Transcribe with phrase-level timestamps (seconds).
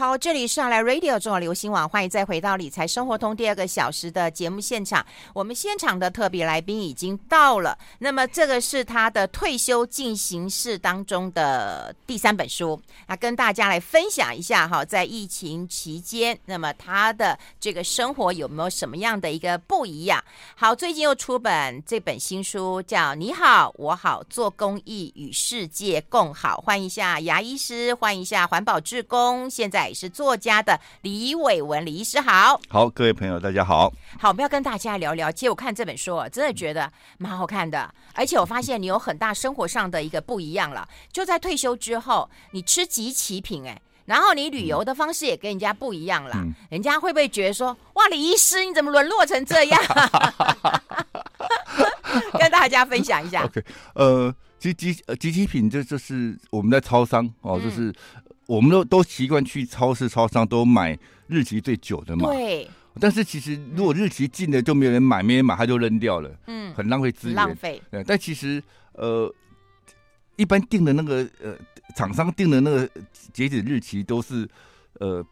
[0.00, 5.04] 好，这里是来 Radio 中国流行网，欢迎再回到理财生活通第二个小时的节目现场。
[5.34, 20.24] 我们现场的特别来宾已经到了，那么这个是他的退休进行式当中的第三本书，那跟大家来分享一下哈，在疫情期间，那么他的这个生活有没有什么样的一个不一样？
[20.54, 29.89] 好，最近又出本这本新书，叫《你好，我好，做公益与世界共好》，欢迎一下牙医师，欢迎一下环保志工，现在。
[29.92, 32.60] 是作家的李伟文，李医师好。
[32.68, 33.92] 好，各位朋友，大家好。
[34.18, 35.30] 好，我们要跟大家聊聊。
[35.30, 40.88] 其实我看这本书，真的觉得蛮好看的，而且我发现你有很大生活上的一个不一样了。
[41.12, 46.32] 就在退休之后，你吃集齐品，哎，然后你旅游的方式也跟人家不一样了。
[46.34, 49.80] 嗯、人家会不会觉得说，哇，李医师你怎么沦落成这样？
[52.38, 53.44] 跟大家分享一下。
[53.44, 57.92] OK，呃，集集呃集齐品这就是我们在超商哦，就是。
[58.50, 62.28] 嗯我们都都习惯去超市、超商都买日期最久的嘛。
[62.32, 62.68] 对。
[62.98, 66.28] 但是其实如果日期近的就没有人买，没人买他就扔掉了。
[66.48, 66.74] 嗯。
[66.74, 67.36] 很浪费资源。
[67.36, 67.80] 浪费。
[67.92, 68.02] 对。
[68.02, 68.60] 但其实
[68.94, 69.32] 呃，
[70.34, 71.56] 一般定的那个呃
[71.94, 72.90] 厂商定的那个
[73.32, 74.48] 截止日期都是
[74.94, 75.24] 呃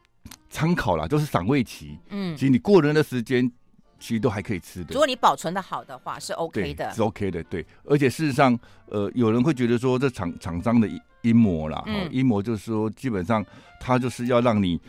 [0.49, 1.99] 参考啦，都是赏味期。
[2.11, 2.37] 嗯。
[2.37, 3.51] 其实你过了那时间，
[3.99, 4.89] 其实都还可以吃的。
[4.91, 6.93] 如果你保存的好的话，是 OK 的。
[6.95, 7.65] 是 OK 的，对。
[7.85, 10.89] 而且事实上，呃，有人会觉得说这厂厂商的。
[11.23, 13.45] 阴谋啦，阴谋就是说，基本上
[13.81, 14.81] 他就是要让你，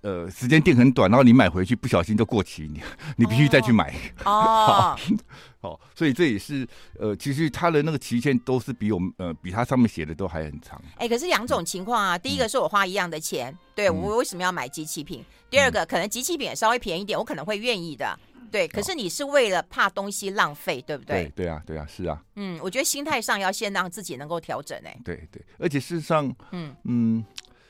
[0.00, 2.80] 呃，时间定很短，然后你买回去不小心就过期，你
[3.14, 3.94] 你必须再去买。
[4.24, 4.96] 哦，
[5.60, 6.66] 好，所以这也是
[6.98, 10.80] 呃，其实它的那个期限都是比我们呃，比它上面写的都还很长。
[10.96, 15.22] 哎，可是两种情况啊，第一个是我花一样的钱，对，我为什么要买机器品？
[15.50, 18.18] 第二个可能机器品也稍微便宜一点，我可能会愿意的。
[18.50, 21.24] 对，可是你是为了怕东西浪费，对不对？
[21.34, 22.22] 对对啊，对啊，是啊。
[22.36, 24.96] 嗯，我觉得心态上要先让自己能够调整哎。
[25.04, 27.24] 对对，而且事实上，嗯嗯，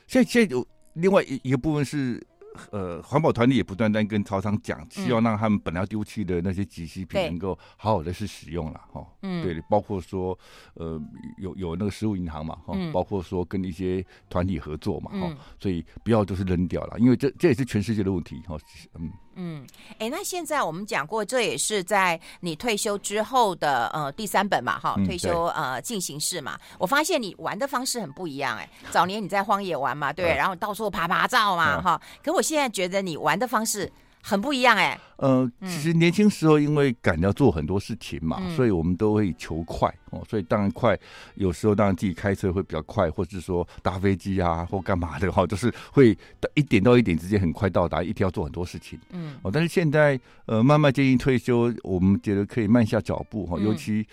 [0.07, 2.25] 现在现在有另外一一个部分是。
[2.71, 9.05] 呃，环保团体也不断在跟超商讲，希望让他们本来要丢弃的那些即期品能够好好的去使用了哈。
[9.21, 10.35] 嗯，对，包括说
[10.73, 10.99] 呃
[11.37, 18.57] 有有那个食物银行嘛哈，包括说跟一些团体合作嘛哈，所以不要就是扔掉了，因为这这也是全世界的问题哈。
[18.95, 19.07] 嗯
[19.37, 19.63] 嗯，
[19.99, 26.59] 哎，那现在我们讲过，这也是在你退休之后的呃第三本嘛哈，退休呃进行式嘛。
[26.79, 32.41] 我发现你玩的方式很不一样哎，早年你在荒野玩嘛，对，然后到处爬爬照嘛哈，可我。
[32.47, 33.91] 现在觉得你玩的方式
[34.27, 34.99] 很不一样哎。
[35.15, 40.21] 呃，其实年轻时候因为赶要做很多事情嘛，嗯、所以我们都会求快哦。
[40.29, 40.99] 所以当然快，
[41.35, 46.15] 有时候当然自己开车会比较快，或者是说搭飞机啊 或干嘛的哈，就是会
[46.53, 48.99] 一点到一点之间很快到达，一天要做很多事情。
[49.11, 54.05] 嗯，哦，但是现在呃慢慢接近退休，我们觉得可以慢下脚步哈，尤其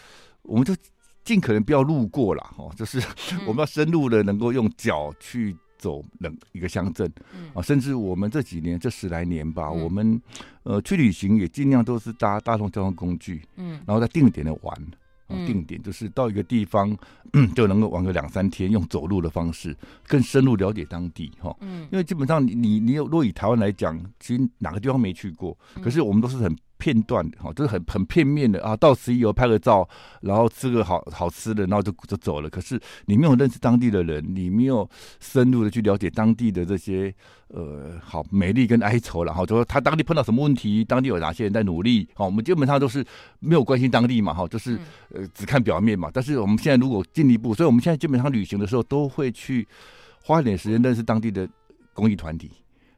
[0.43, 0.75] 我们就
[1.25, 3.03] 尽可能不要路过了哈，就是
[3.47, 5.57] 我们要深入的能够用脚去。
[5.84, 7.12] 走冷一个乡镇，
[7.53, 10.19] 啊，甚至我们这几年这十来年吧，嗯、我们
[10.62, 14.75] 呃去旅行也尽量都是搭大众交通工具，嗯，然后再定点的玩，
[15.28, 16.97] 嗯、定点就是到一个地方、
[17.34, 26.56] 嗯、就能够玩个两三天，用走路的方式更深入了解当地，哈，嗯，因为基本上你你你有，如果以台湾来讲，其实哪个地方没去过，可是我们都是很。
[26.84, 29.89] 片段哈，就是很很片面的啊，到此一游拍个照，
[30.21, 32.50] 然后吃个好好吃的，然后就就走了。
[32.50, 34.87] 可是你没有认识当地的人，你没有
[35.19, 37.15] 深入的去了解当地的这些
[37.49, 42.06] 呃好美丽跟哀愁，然后就说他当地碰到什么问题，当地有哪些人在努力。
[42.12, 43.03] 好，我们基本上都是
[43.41, 44.78] 没有关心当地嘛，哈，就是
[45.09, 46.11] 呃只看表面嘛。
[46.12, 49.66] 但是我们现在如果进一步，所以我们现在基本上旅行的时候都会去
[50.22, 51.49] 花一点时间认识当地的
[51.95, 52.51] 公益团体，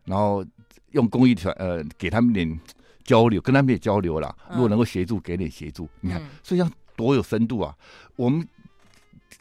[0.06, 0.44] 然后
[0.90, 2.58] 用公益团呃给他们点。
[3.06, 4.36] 交流，跟他们也交流了。
[4.50, 5.84] 如果能够协助，给点协助。
[5.84, 7.74] 嗯、你看，所以要多有深度啊！
[8.16, 8.46] 我们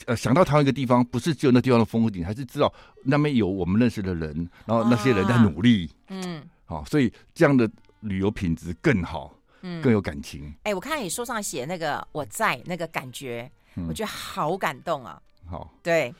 [0.05, 2.71] 呃想到台湾一个地方，不是只有那地方的风景，还是知道
[3.03, 5.89] 那边有我们认识的人，然后那些人在努力。
[6.05, 7.69] 啊、嗯，好，所以这样的
[8.01, 10.45] 旅游品质更好，嗯，更有感情。
[10.63, 15.19] 哎、欸，我看你书上写那个我在那个感觉，嗯、我觉得好感动啊！
[15.49, 16.13] 好，对，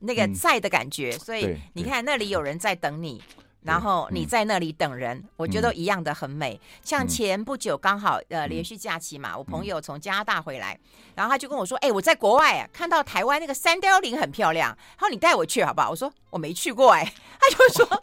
[0.00, 3.22] 那个在的感觉，嗯、所以你看那里有人在等你。
[3.62, 6.54] 然后你在那里等人，嗯、我觉得一样的很美。
[6.54, 10.78] 嗯、像前不久刚好呃连续假期嘛，嗯、我朋友从加拿大回来，
[11.14, 18.02] 然后他就跟我说：“哎、欸，我在国外啊，看到台湾那个三貂岭很漂亮，他说你带我去好不好？”我说：“我没去过哎、欸。”他就说：“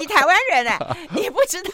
[0.00, 1.70] 你台湾人哎、欸，你不知道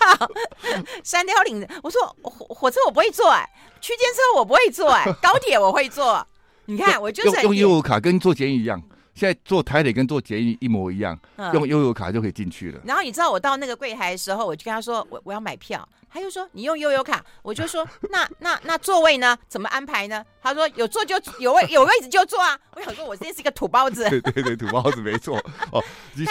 [1.05, 3.50] 三貂岭？”我说：“火火车我不会坐哎、欸，
[3.81, 6.26] 区间车我不会坐哎、欸，高铁我会坐。
[6.64, 8.82] 你看我就是用用悠游卡跟坐捷运一样。”
[9.14, 12.81] 现在坐台铁跟坐捷运一模一样，嗯、用悠游卡就可以进去了。
[12.85, 19.37] 然后你知道我到那个柜台的时候，我就跟他说我我要买票，他就说你用悠游卡，我就说 那那那座位呢？
[19.49, 20.25] 怎么安排呢？
[20.43, 22.59] 他说有座就有位有位置就坐啊。
[22.75, 24.09] 我想说我真是一个土包子。
[24.09, 25.37] 对对对，土包子没错
[25.70, 25.82] 哦。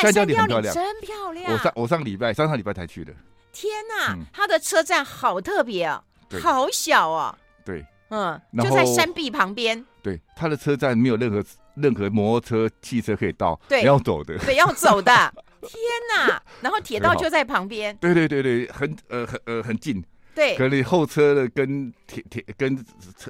[0.01, 1.53] 三貂岭很漂亮，真漂亮。
[1.53, 3.13] 我上我上礼拜上上礼拜才去的。
[3.53, 6.03] 天哪，嗯、它的车站好特别哦，
[6.41, 7.35] 好小哦。
[7.63, 9.85] 对，嗯，就在山壁旁边。
[10.01, 11.43] 对，它的车站没有任何。
[11.75, 15.33] 任何摩托车、汽车可以到，对，要走的，对，要走的。
[15.61, 15.79] 天
[16.15, 16.41] 哪！
[16.59, 20.03] 然后铁道就在旁边，对对对对，很呃很呃很近，
[20.33, 20.55] 对。
[20.55, 22.83] 可你后车的跟铁铁跟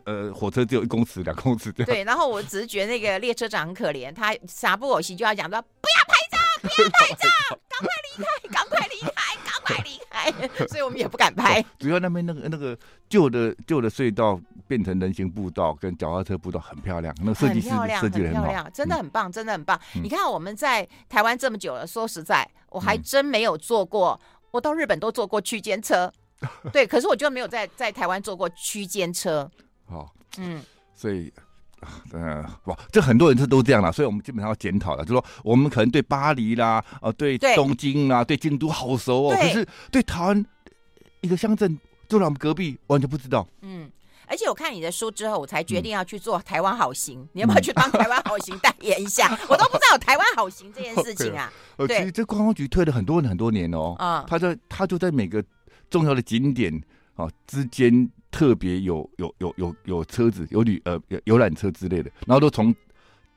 [0.06, 1.86] 呃火车只有一公尺两公尺这样。
[1.86, 7.28] 对，然后我只是觉得那个列车长很可怜，他啥不偶戏就要讲说 不要拍照，不要拍照，
[7.68, 9.21] 赶快离开，赶快离开，
[9.72, 10.32] 赶快离开。
[10.68, 11.64] 所以我们也不敢拍。
[11.80, 12.78] 主要那边那个那个
[13.10, 14.40] 旧的旧的隧道。
[14.68, 17.68] 变成人行步道跟脚踏车步道很漂亮，那个设计师
[18.00, 19.78] 设计的很漂亮，真的很棒，真的很棒。
[19.98, 24.18] 嗯、你看我们在台湾这么久了，说实在，我还真没有坐过。
[24.24, 26.10] 嗯、我到日本都坐过区间车，
[26.72, 29.52] 对，可是我就没有在在台湾坐过区间车。
[29.90, 30.64] 好，嗯，
[30.96, 31.34] 所以
[32.12, 40.46] 呃，哇，这很多人是都这样了，所以我们基本上要检讨了，就是说我们可能对巴黎啦，呃，对东京啦，对，对京都好熟哦，可是对台湾
[41.22, 43.48] 一个乡镇就在我们隔壁，完全不知道。
[43.62, 43.90] 嗯。
[44.28, 47.20] 而且我看你的书之后，我才决定要去做台湾好行。
[47.20, 49.28] 嗯、你要不要去帮台湾好行代言一下？
[49.50, 51.52] 我都不知道有台湾好行这件事情啊。
[51.76, 53.94] 呃， 其实这观光局推了很多很多年哦。
[53.98, 55.44] 啊、嗯，他在他就在每个
[55.90, 56.82] 重要的景点
[57.16, 62.74] 啊之间特别有有有有有车子有旅呃游览车之类的，然后都从。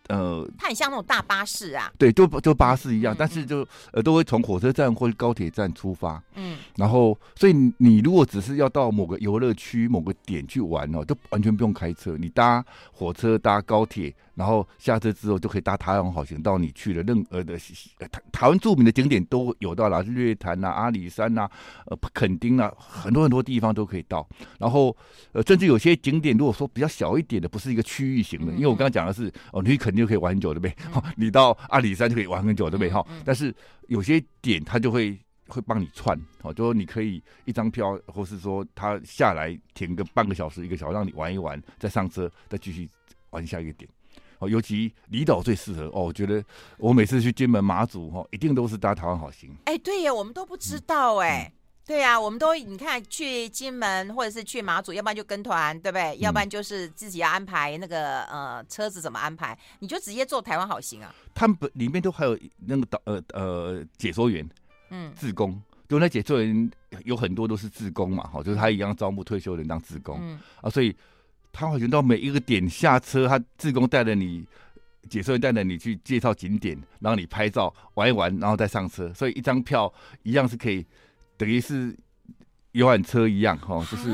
[0.08, 12.62] 呃，它很像那种大巴士啊，对，就就巴士一样，嗯、但是就呃都会从火车站或者高铁站出发，嗯，然后所以你如果只是要到某个游乐区某个点去玩哦，就完全不用开车，你搭
[12.92, 14.14] 火车搭高铁。
[14.34, 17.56] 然后下车之后就可以搭台湾好行到你去的任何的
[17.98, 21.50] 台台湾著名的景点都有到啦，日月潭呐、阿里山呐、啊、
[21.86, 24.28] 呃垦丁啊，很多很多地方都可以到。
[24.58, 24.96] 然后
[25.32, 30.76] 呃，甚至有些景点如果说比较小一点的，不是一个区域型的，因为我刚刚讲的是哦，你肯定就可以玩很久对不对？
[30.94, 32.90] 嗯、你到阿里山就可以玩很久对不对？
[32.90, 33.54] 哈、嗯，但是
[33.88, 42.88] 有些点他就会会帮你串，哦，就说你可以一张票，或是说他下来停个半个小时一个小时让你玩一玩，再上车再继续
[43.30, 43.88] 玩下一个点。
[44.38, 46.04] 哦，尤其离岛最适合哦。
[46.04, 46.42] 我觉得
[46.78, 49.50] 我每次去金门、马祖，哈，一定都是搭台湾好行。
[49.64, 51.50] 哎，对呀，我们都不知道哎。
[51.50, 51.52] 嗯、
[51.86, 56.16] 对呀，我们都你看去金门或者是去马祖，要不然就跟团，对不对？
[56.16, 61.14] 嗯、要不然就是自己要安排那个呃车子怎么安排，你就直接坐台湾好行啊。
[61.34, 64.48] 他们里面都还有那个导呃呃解说员，
[64.90, 66.70] 嗯，志工，就那解说员
[67.04, 70.94] 有很多都是志工嘛，哈，就是他一样招募退休人当志工，嗯啊，所以。
[71.56, 74.44] 他好像到每一个点下车，他自工带着你，
[75.08, 79.14] 解说员带着你去介绍景点，然后你拍照玩一玩，然后再上车。
[79.14, 79.90] 所以一张票
[80.24, 80.84] 一样是可以，
[81.36, 81.96] 等于是
[82.72, 84.12] 游览车一样哈，就是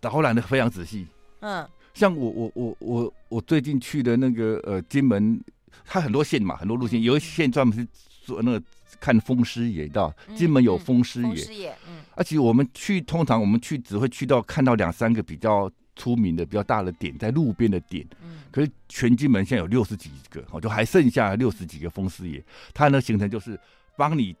[0.00, 1.06] 导览的非常仔细。
[1.40, 5.38] 嗯，像我我我我我最近去的那个呃金门，
[5.84, 7.86] 它很多线嘛，很多路线，有一线专门是
[8.24, 8.62] 做那个
[8.98, 11.76] 看风狮爷的，金门有风狮爷。
[11.86, 15.70] 嗯，而且我们去通常我们去只会去到看到两三个比较。
[15.96, 22.42] 出名的比较大的点在路边的点，嗯，可是全金门现在有六十几个，哦，就还剩下六十几个风师爷。
[22.72, 23.58] 他呢行程就是
[23.96, 24.34] 帮你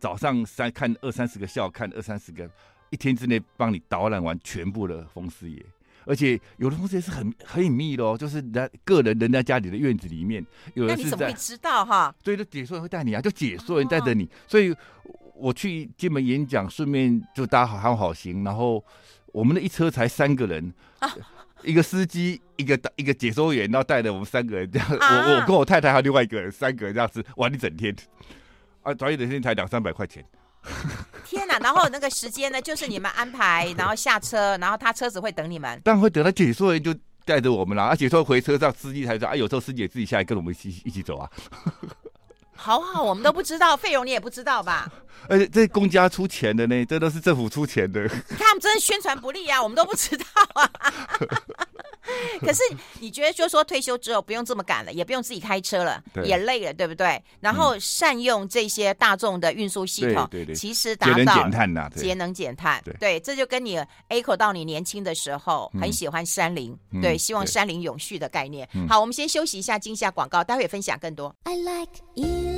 [0.00, 2.50] 早上三看二三十个，笑看二三十个，
[2.90, 5.64] 一天之内帮你导览完全部的风师爷。
[6.04, 10.44] 而且有的风师爷是很很隐秘的哦，就是人个人人家家里的院子里面，
[10.74, 11.02] 有的是在。
[11.02, 12.12] 那你怎么会知道哈？
[12.24, 14.24] 对，就解说员会带你啊，就解说员带着你。
[14.24, 14.74] 哦，所以
[15.36, 18.84] 我去金门演讲，顺便就搭好好好行，然后。
[19.32, 21.12] 我们的一车才三个人，啊、
[21.62, 27.94] 一个司机，一个一个解说员，然后带着我们三个人这样，啊、我我跟我太太还有另外一个人，三个人这样子玩一整天，
[28.82, 30.24] 啊，转一整天才两三百块钱。
[31.26, 31.58] 天哪！
[31.58, 35.80] 然后那个时间呢，就是你们安排， 然后下车，然后他车子会等你们。
[35.82, 41.28] 但会等，他解说员就带着我们了，而解说回车上，司机才说啊，有时候司机也自己下来跟我们一起一起走啊。
[42.62, 44.88] 好好，我们都不知道，费用你也不知道吧？
[45.28, 48.08] 而且这公家出钱的呢，这都是政府出钱的。
[48.38, 50.70] 他们真的宣传不力啊，我们都不知道啊。
[52.40, 52.62] 可是
[52.98, 57.22] 你觉得，就说退休之后不用这么赶了，也不用自己开车了，也累了，对不对？
[57.40, 62.82] 然后善用这些大众的运输系统，对对对，其实达到节能减碳呐，节能减碳。
[62.84, 63.78] 对，对，这就跟你
[64.08, 68.68] echo 到你年轻的时候很喜欢山林，嗯、对，希望山林永续的概念。
[68.74, 71.34] 嗯、好，我们先休息一下，进下广告，待会分享更多。
[71.44, 72.51] I like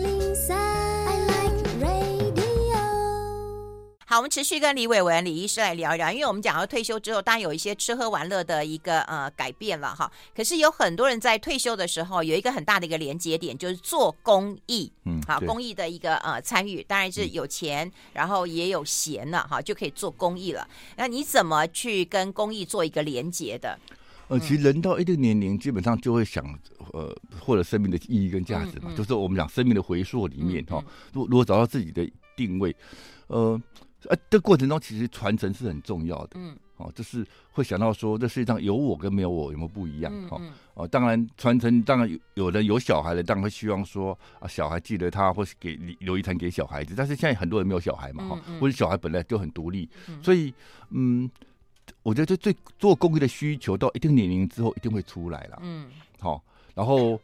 [4.07, 10.11] 好，我们持续跟李伟文李医师来聊一聊，因为我们讲到退休之后，当然有一些吃喝玩乐的一个呃改变了哈。
[10.35, 14.93] 可是有很多人在退休的时候有一个很大的一个连接点，就是做公益。
[15.05, 20.69] 嗯，好，公益的一个呃参与，当然是有钱，嗯、然后也有闲了哈，就可以做公益了。
[20.97, 23.79] 那你怎么去跟公益做一个连接的？
[24.29, 26.43] 呃，其实人到一定年龄，基本上就会想，
[26.93, 32.75] 呃，获得生命的意义跟价值嘛，嗯嗯、就是我们讲生命的回溯里面哈，如、如果找到自己的定位，
[33.27, 33.61] 呃，
[34.09, 40.11] 呃，这过程中其实传承是很重要的，嗯，哦，就是会想到说，这世界上有我跟没有我有没有不一样？
[40.29, 40.41] 哈、
[40.73, 50.55] 哦，当然传承，当然有有人有小孩的，当然会希望说啊，小孩记得他，或是给留遗产给小孩子，但是现在很多人没有小孩嘛，哈、或者小孩本来就很独立，嗯、所以，
[50.91, 51.31] 嗯。
[52.05, 55.87] 我觉得这最做公益的需求到一定年龄之后一定会出来了，嗯，
[56.21, 56.41] 好，
[56.75, 57.19] 然后，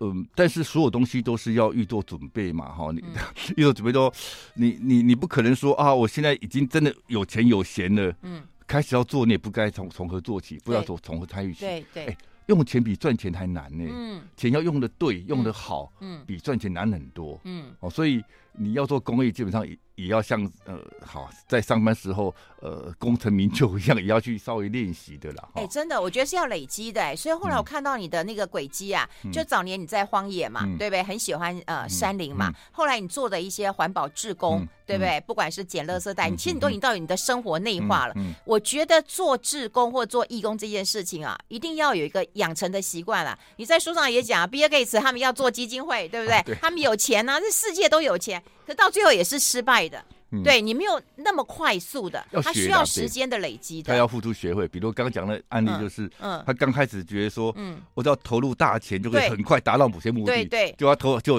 [0.00, 3.02] 嗯，但是所有东西都是要预做准备嘛，哈，你
[3.56, 4.10] 预做准备都，
[4.54, 22.34] 你你你不可能说啊，我现在已经真的有钱有闲了，嗯，开始要做，你也不该从从何做起，不知道从从何参与起，对对，哎，用钱比赚钱还难呢，嗯，钱要用的对，用的好，嗯，比赚钱难很多，嗯，哦，所以你要做公益，基本上也也要像呃，好在上班时候。
[22.62, 25.48] 呃，功成名就一样，也要去稍微练习的啦。
[25.54, 27.16] 哎、欸，真的，我觉得是要累积的。
[27.16, 31.02] 所以后来我看到你的那个轨迹啊，嗯、就早年你在荒野嘛，嗯、对不对？
[31.02, 32.50] 很喜欢呃山林嘛。
[32.50, 35.18] 嗯、后来你做的一些环保志工，嗯、对不对？
[35.18, 38.14] 嗯、不管是捡垃圾袋，嗯、其实你都已经到你的生活内化了。
[38.44, 43.36] 我觉得做志工或做义工这件事情啊，一定要有一个养成的习惯了。
[43.56, 46.36] 你在书上也讲，啊、，Bill Gates 他们要做基金会，对不对？
[46.36, 50.02] 啊、对，他们有钱啊，这世界都有钱，可到最后也是失败的。
[50.34, 54.66] 嗯、对你没有那么快速的，他需要时间的累积的，他要付出学会。
[54.66, 61.38] 比如刚刚讲的案例就是，嗯，嗯他刚开始觉得说，嗯，我只要投入大钱就可以很快达到某些目的，对对，就要投就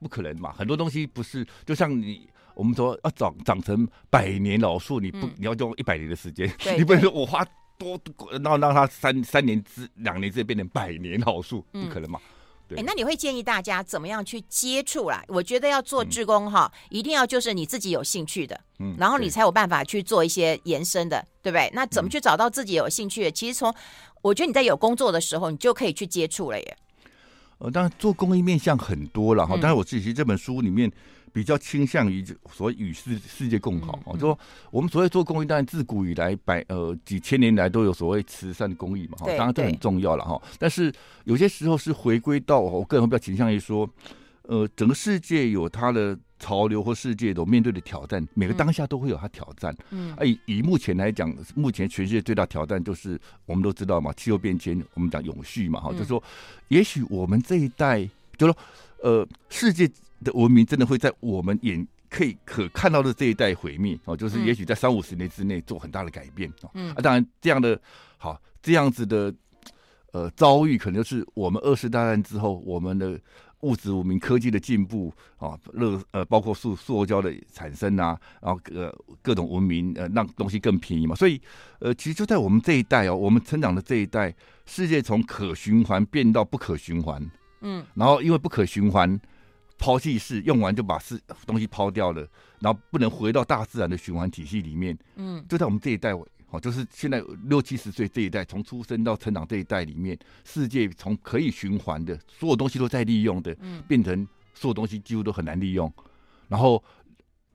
[0.00, 0.52] 不可能嘛。
[0.58, 7.46] 很多东西不是，就像你我们说要长长成百年老树，你不、嗯、你要用一百年的时间，你不能说我花
[7.78, 7.96] 多，
[8.32, 12.18] 然后让它三三年之两年之内变成百年老树，不可能嘛。
[12.74, 15.24] 嗯哎、欸，那你会建议大家怎么样去接触啦？
[15.28, 21.70] 我觉得要做志工哈，嗯、一定要就是你自己有兴趣的，嗯，然后你才有办法去做一些延伸的，对，对不对？
[21.74, 23.30] 那怎么去找到自己有兴趣的？
[23.30, 23.74] 嗯、其实从
[24.20, 26.76] 我觉得你在有工作的时候，你就可以去接触了耶。
[27.58, 30.90] 呃，当然做公益面向很多了哈，但是我自己这本书里面。
[31.32, 32.22] 比较倾向于
[32.52, 34.38] 所谓与世世界共好我，就说
[34.70, 40.40] 我们所谓做公益，当然自古以来百呃几千年来都有所谓慈善的公益嘛，哈，当然这很重要了哈。
[40.58, 40.92] 但是
[41.24, 43.88] 有些时候是回归到我个人会比较倾向于说，
[44.42, 49.74] 呃，整个世界有它的潮流或世界有面对的挑战，每个当下都会有它挑战。
[49.88, 56.22] 嗯，啊，以以目前来讲，目前全世界最大挑战就是我们都知道嘛，气候变迁，我们讲永续嘛，哈，就是说，
[56.68, 58.56] 也许我们这一代，就是说，
[59.02, 59.90] 呃，世界。
[60.22, 66.70] 的文明真的会在我们眼可以可看到的这一代毁灭哦，就是也许在三五十年之内做很大的改变哦。
[66.74, 67.80] 嗯，啊，当然这样的
[68.18, 69.34] 好这样子的
[70.12, 73.18] 呃遭遇，可能就是我们二次大战之后我们的
[73.60, 81.40] 物质文明科技的进步啊，热呃包括塑塑胶的产生啊，然后呃各种文明呃让东西更便宜嘛，所以
[81.78, 84.34] 呃其实就在我们这一代哦，我们成长的这一代，
[84.66, 87.30] 世界从可循环变到不可循环，
[87.62, 89.18] 嗯，然后因为不可循环。
[89.78, 92.26] 抛弃式用完就把是东西抛掉了，
[92.60, 94.96] 然后不能回到大自然的循环体系里面。
[95.16, 96.12] 嗯，就在我们这一代，
[96.50, 105.92] 哦，就是现在六七十岁这一代，从出生到成长这一代里面，世界从可以循环的所有东西都在利用的，嗯，变成所有东西几乎都很难利用。
[106.48, 106.82] 然后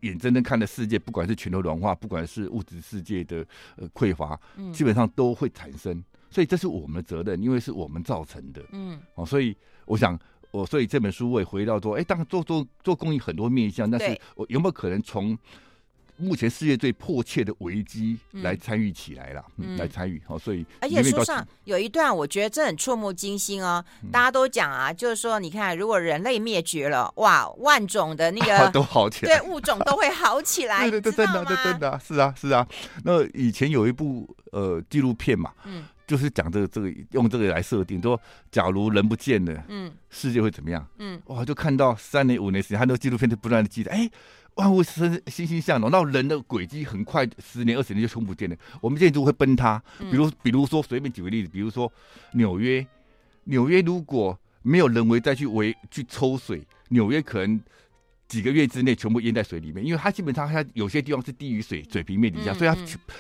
[0.01, 3.45] 眼睁睁看着世界，不管是全球暖化，不管是物质世界的
[3.77, 4.37] 呃匮乏，
[4.73, 6.03] 基本上都会产生。
[6.29, 8.61] 所以这是我们的责任，因为是我们造成的。
[8.71, 9.55] 嗯，哦，所以
[9.85, 10.19] 我想。
[10.51, 15.37] 我所以这本书我也回到说，哎，当然做做做公益很多面向，但是我有没有可能从
[16.19, 23.85] 目前世界最迫切的危机来参与起来了，嗯嗯、来参与好，所以而且书上有一段，我觉得这很触目惊心哦。
[24.01, 32.67] 嗯、大家都讲啊，就是说，你看，如果人类灭绝了，哇，万种的那个、啊、都好起来，对物种都会好起来，对对对，真的真的，是啊是啊。
[33.03, 35.85] 那以前有一部呃纪录片嘛，嗯。
[36.07, 40.87] 就是讲这个这个用这个来设定，说假如人不见了，嗯，世界会怎么样？
[40.99, 44.09] 嗯，哇，就看到三年五年时间，很多纪录片就不断的记载，哎，
[44.55, 48.55] 万物生欣欣向荣，那人的轨迹很快，十年二十年就冲不见了。
[48.79, 51.91] 我们建筑会崩塌，比如比如说随便举个例子，比如说
[52.31, 52.87] 纽约，
[53.43, 57.61] 纽约如果没有人为再去围去抽水，纽约可能。
[58.27, 62.75] 几个月之内全部淹在水里面，因为它基本上它有些地方是低于水水平面底下，所以它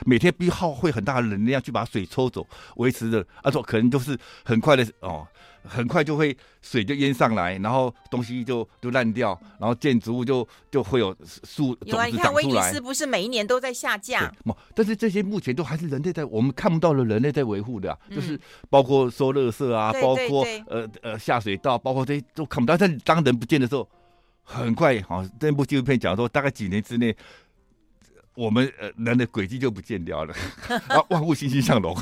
[0.05, 2.45] 每天必耗费很大的能量去把水抽走，
[2.75, 3.25] 维持着。
[3.41, 5.25] 啊，说可能就是很快的哦，
[5.63, 12.09] 很快就会水就淹上来，然后东西就就烂掉，然后建筑物就就会有树种子长出来。
[12.09, 14.33] 你看威尼斯不是每一年都在下降？
[14.75, 22.77] 但是这些目前都还是人类在我们看不到的人类在维护的、啊嗯，就是包括收垃圾啊，包括呃呃下水道，包括这些都看不到。
[22.77, 23.87] 但是当人不见的时候，
[24.49, 27.13] 很快好、哦，这部纪录片讲说，大概几年之内，
[28.33, 30.33] 我们呃人的轨迹就不见掉了，
[30.87, 31.93] 啊，万物欣欣向荣。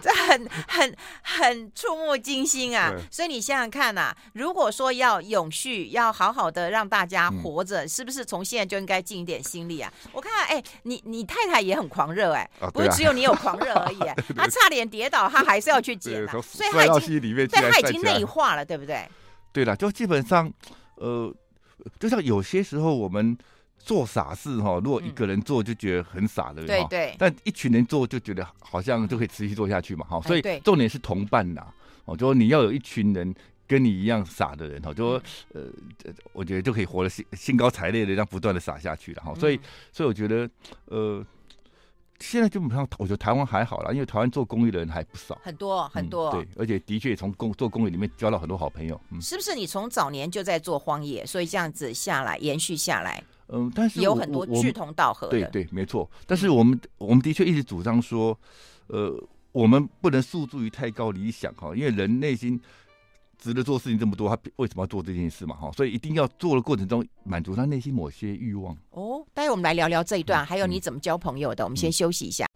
[0.00, 2.94] 这很很很触目惊心啊！
[3.10, 9.92] 所以你想想看呐、啊，如果说要永续，要好好的让大家活着，嗯、是不是从现在就应该尽一点心力啊？
[10.12, 13.98] 我看，哎，你你太太也很狂热哎、啊，不是只有你有狂热而已，
[14.36, 19.08] 她差点跌倒，她还是要去捡、啊，所以她已经对她已经内化了，对不对？
[19.52, 20.52] 对了，就基本上，
[20.96, 21.34] 呃，
[21.98, 23.36] 就像有些时候我们。
[23.84, 27.14] 做傻事哈，如果一个人做就觉得很傻的，对对。
[27.18, 30.20] 但一群人做就觉得好像就可以持续做下去嘛，哈。
[30.20, 31.66] 所以重点是同伴呐，
[32.04, 33.34] 哦，就说你要有一群人
[33.66, 35.22] 跟你一样傻的人哈，就说
[35.54, 35.62] 呃，
[36.32, 39.34] 我觉得就可以活得兴兴高采烈的，这样不断的傻下去了哈。
[39.34, 39.58] 所以，
[39.92, 40.48] 所以我觉得
[40.86, 41.24] 呃，
[42.20, 46.30] 现在基本上我觉得台湾还好啦，因为台湾做公益的人还不少，很多很多。
[46.32, 49.00] 对，而且的确从公做公益里面交到很多好朋友。
[49.10, 53.22] 嗯是不是你从早年就在做荒野，所以这样子下来延续下来？
[53.52, 56.08] 嗯，但是有很多志同道合的，对对，没错。
[56.26, 58.38] 但是我们、嗯、我们的确一直主张说，
[58.86, 59.12] 呃，
[59.52, 62.60] 我们不能诉诸于太高理想哈，因为人内心
[63.38, 65.70] 值得做事情这么多，他为什么要做这件事嘛哈？
[65.72, 68.76] 所以一定要做的过程中满足他内心某些欲望。
[68.90, 71.64] 哦，待会我们来聊聊这一段，嗯、还有你怎么交朋友的。
[71.64, 72.46] 嗯、我们先休息一下。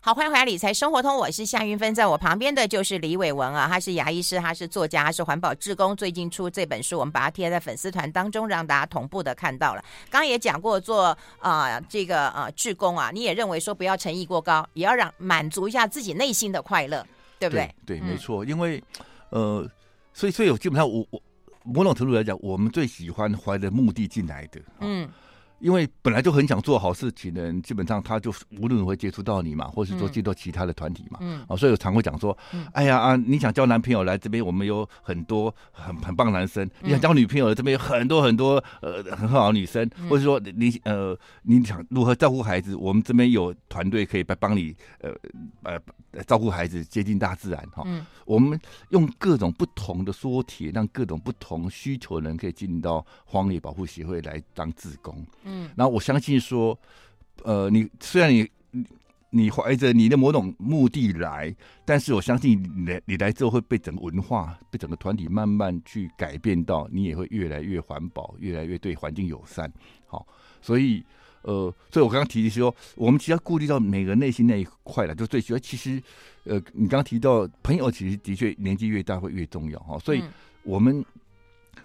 [0.00, 9.82] 好，欢迎回来《理财生活通》，我是夏云芬，在我旁边的就是李伟文啊，他是牙医师，他是作家，他是环保志工，最近出这本书，我们把它贴在粉丝团当中，让大家同步的看到了。
[10.08, 11.06] 刚刚也讲过做
[11.40, 17.04] 啊、呃、这个啊、呃、志工啊，你也认为说不要诚意过高，也要让满足一下自己内心的快乐，
[17.40, 17.74] 对不对？
[17.84, 18.82] 对，对没错，因为
[19.30, 19.68] 呃，
[20.14, 21.20] 所以所以我基本上我我
[21.64, 25.10] 某种程度来讲，我们最喜欢怀着目的进来的，嗯。
[25.60, 45.10] 因为本来就很想做好事情的人，基本上他就无论会接触到你嘛，或是说接触到其他的团体嘛，嗯，啊，所以我常会讲说，嗯、哎呀啊，你想交男朋友来这边，我们有很多很很棒男生；嗯、你想交女朋友这边有很多很多呃很好的女生，嗯、或者说你呃你想如何照顾孩子，我们这边有团队可以帮帮你呃
[45.64, 45.78] 呃
[46.26, 47.82] 照顾孩子，接近大自然哈。
[47.86, 48.58] 嗯，我们
[48.90, 55.24] 用各种不同的说帖，让各种不同需求的人可以进到荒野保护协会来当志工。
[55.44, 56.78] 嗯，然后我相信说，
[57.44, 58.48] 呃，你虽然你
[59.30, 69.70] 你怀着你的某种目的来，但是我相信你来你来之后会被整个文化、被整个团体慢慢去改变到，你也会越来越环保，越来越对环境友善。
[70.06, 70.26] 好，
[70.62, 71.04] 所以
[71.42, 75.58] 呃，所以我刚刚提的说，我们其实要顾虑到每个人内心那一块了，就最需要。
[75.58, 76.02] 其实，
[76.44, 79.98] 呃，你刚刚提到朋友，其实的确年纪越大会越重要哈。
[79.98, 80.22] 所以
[80.62, 81.04] 我们。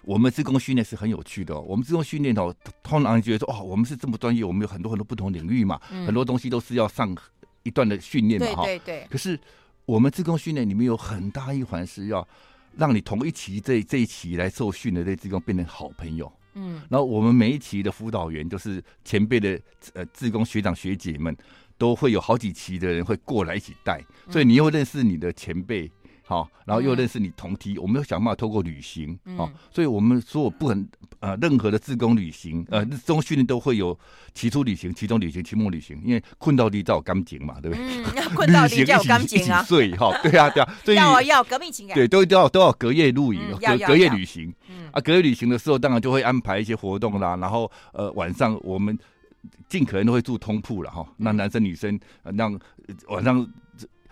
[0.06, 1.62] 我们自工训练是很有趣的、哦。
[1.62, 7.16] 我们自工训练哦，通常觉得说，哦，我们是这么专业，我们有很多很多不同领域嘛，嗯、很多东西都是要上
[7.62, 8.66] 一段的训练嘛，哈。
[8.66, 9.08] 对对对。
[9.10, 9.40] 可是
[9.86, 12.28] 我们自工训练里面有很大一环是要
[12.76, 16.30] 让你同一期这这一期来受训的这自工变成好朋友。
[16.54, 16.82] 嗯。
[16.90, 19.60] 然后我们每一期的辅导员就是前辈的
[19.94, 21.36] 呃志工学长学姐们，
[21.78, 25.92] 都会有好几期的人会过来一起带，所以你又认识你的前辈。
[26.26, 30.88] 好，然后又认识你同梯，嗯、我们要想办法透过旅行，好、嗯，所以我们所有不很
[31.20, 33.98] 呃任何的自工旅行，呃，志工训练都会有
[34.34, 38.04] 期初旅行、期中旅行、期末旅行，因为困到底才有感情嘛，对不对？
[38.04, 44.90] 嗯， 困到底才有感情啊，睡哈，对啊，对啊， 所以要要革命情感，对，都都要都要隔夜露营，嗯、隔隔夜旅行，嗯。
[44.94, 48.98] 啊，隔夜旅行的时候，当然就会安排一些活动啦，然后呃晚上我们
[49.68, 52.00] 尽可能都会住通铺了哈，那男生女生
[52.36, 52.58] 让
[53.10, 53.46] 晚上。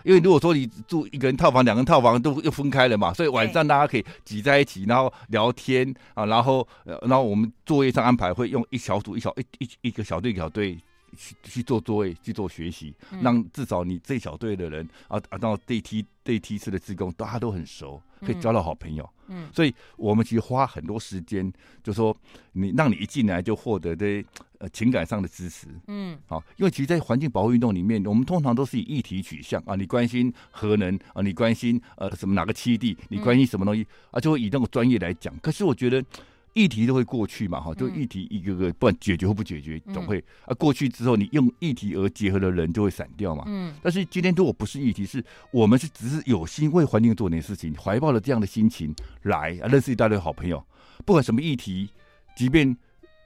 [0.03, 10.77] 因为如果说你住一个人套房，两个人套房都又分开了嘛，所以晚上大家可以挤在一起，然后聊天啊，然后呃然后我们作业上安排会用一小组一小一一一个小队一小队
[11.17, 19.07] 去去做作业去做学习，让至少你这小队的人啊啊，到这一梯这一梯次的职工大家都很熟，可以交到好朋友。
[19.20, 19.20] 嗯，
[19.53, 21.51] 所以我们其实花很多时间，
[21.83, 22.15] 就说
[22.53, 24.23] 你让你一进来就获得的。
[24.61, 35.35] 呃，情感上的支持，嗯，好，因为其实，在环境保护运动里面，我们通常都是以议题取向啊，你关心核能啊，你关心呃什么哪个基地，你关心什么东西、嗯、啊，就会以那个专业来讲。
[35.39, 36.05] 可是我觉得
[36.53, 43.73] 议题都会过去嘛，哈，就议题一个个不管解决或不解决，总会啊过去之后，你用议题而结合的人就会散掉嘛，嗯。
[43.81, 50.63] 但是今天如果不是议题，是我们是只是有心为环境做点事情，怀抱了这样的心情来啊，认识一大堆好朋友，
[51.05, 51.89] 不管什么议题，
[52.35, 52.77] 即便。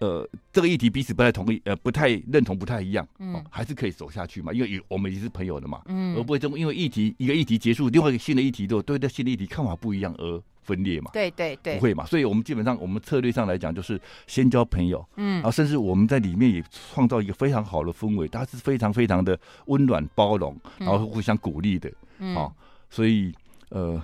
[0.06, 22.54] 呃，这个议题彼此不太同意，呃，不太认同，不太一样，嗯，还是可以走下去嘛，因为有我们已经是朋友了嘛，嗯，而不会因为因为议题一个议题结束，另外一个新的议题都对这新的议题看法不一样而分裂嘛，对对对，不会嘛，所以我们基本上我们策略上来讲就是先交朋友，嗯，然后甚至我们在里面也创造一个非常好的氛围，它是非常非常的温暖包容，然后互相鼓励的，嗯，哦，
[22.90, 23.34] 所以
[23.70, 24.00] 呃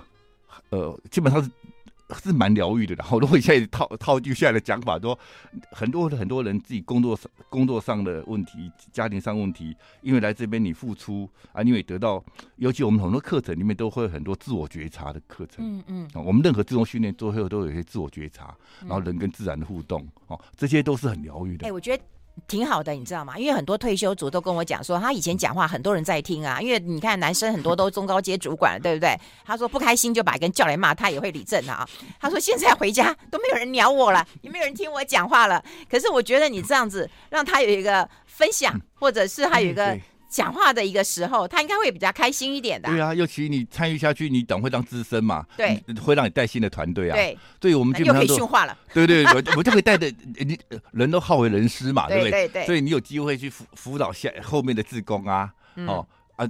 [0.70, 1.48] 呃，基本上是。
[2.14, 5.18] 是蛮疗愈的，然后如果现在套套句现在的讲法，说
[5.70, 12.22] 很多很多人自己工作上工作上的问题、家庭上问题，因为来这边你付出啊，因为得到，
[12.56, 21.66] 尤其我们很多课程里面都会有很多自我觉察的课程，嗯嗯，啊我们任何自动训练最后都有一些自我觉察，然后人跟自然的互动，哦，这些都是很疗愈的。
[21.66, 22.02] 哎，我觉得。
[22.48, 23.38] 挺好的，你知道吗？
[23.38, 26.60] 因为很多退休族都跟我讲说，他以前讲话很多人在听啊。
[26.60, 29.16] 因为你看，男生很多都中高阶主管，对不对？
[29.44, 31.88] 他说不开心就把人叫来骂，他也会理正啊。
[32.20, 35.62] 他说现在回家都没有人鸟我了，也没有人听我讲话了。
[35.90, 39.98] 可是我觉得你这样子让他有一个分享，或者是他有一个。
[40.32, 42.90] 讲话的一个时候，他应该会比较开心一点的、啊。
[42.90, 47.14] 对啊，尤其你参与下去，你等会当资深嘛，对，会让你带新的团队啊。
[47.14, 48.76] 对，所以我们基本上都可以驯化了。
[48.94, 50.58] 对对对，我就可以带着你，
[50.92, 52.30] 人都好为人师嘛，对不对？
[52.30, 52.66] 对对对。
[52.66, 56.06] 所以你有机会去辅辅导下后面的志工啊，嗯、哦。
[56.36, 56.48] 啊，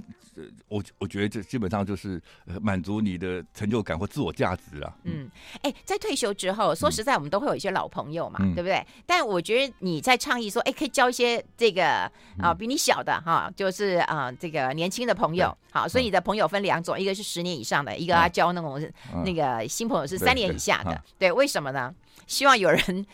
[0.67, 2.21] 我我觉得这基本上就是
[2.61, 4.95] 满足你的成就感或自我价值啊。
[5.03, 5.29] 嗯，
[5.61, 8.85] 哎、欸，在退休之后，说实在，我们都会有一些老朋友嘛，嗯、对不对？
[9.05, 15.55] 但我觉得你在倡议说，哎、欸，可以交一些这个啊比你小的哈，就是啊这个年轻的朋友。
[15.71, 18.79] 好，所以你的朋友分两种，一个是十年以上的，一个要交那种
[19.25, 20.91] 那个新朋友是三年以下的。
[20.91, 21.93] 对，对，对，对，为什么呢？
[22.27, 23.05] 希望有人，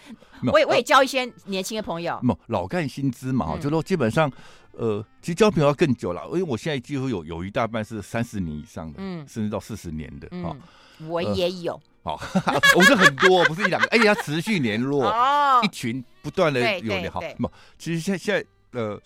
[0.51, 2.19] 我也我也交一些年轻的朋友。
[2.47, 4.31] 老干新知嘛，就说基本上。
[4.79, 10.55] 呃，其实交朋友要更久了，因为我现在几乎有有一大半是三十年以上的，嗯，甚至到四十年的，啊、
[10.99, 18.97] 嗯，我也有，好、呃， 我是很多，不是一两个，而且要持续联络，哦，一群不断的有的好，不，其实现在现在呃，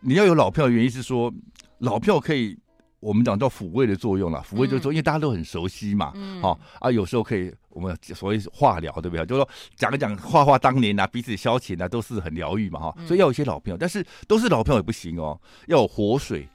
[0.00, 1.32] 你要有老票的原因是说，
[1.78, 2.58] 老票可以。
[3.02, 9.26] 我们讲到抚慰的作用了，抚慰就是说，因为大家都很熟悉嘛，好、嗯哦、啊，有时候可以我们所谓话聊，对不对？
[9.26, 13.04] 就是说讲一讲话话当年啊，彼此消遣啊，都是很疗愈嘛，哈、嗯。
[13.04, 15.36] 所以要有一些老朋友，但是都是老朋友也不行哦，
[15.66, 16.48] 要有活水，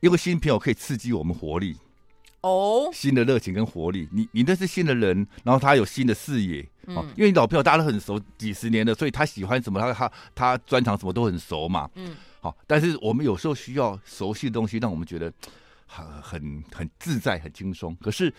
[0.00, 1.76] 因为新朋友可以刺激我们活力
[2.40, 4.08] 哦，新的热情跟活力。
[4.10, 6.66] 你你那是新的人，然后他有新的视野，
[7.14, 12.16] 因为你老朋友大家都很熟，几十年了，所以他喜欢什么，他他他专长什么都很熟嘛，嗯。
[12.40, 15.32] 好，但是我们有时候需要熟悉的东西，让我们觉得
[15.86, 17.96] 很很很自在、很轻松。
[17.96, 18.32] 可是